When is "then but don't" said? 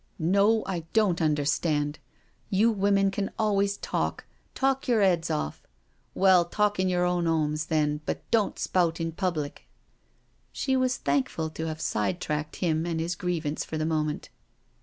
7.67-8.57